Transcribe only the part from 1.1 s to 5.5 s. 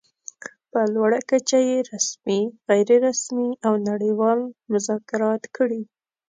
کچه يې رسمي، غیر رسمي او نړۍوال مذاکرات